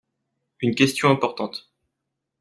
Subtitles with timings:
[0.61, 1.71] Une question importante.